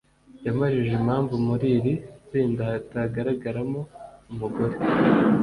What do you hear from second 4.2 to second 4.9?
umugore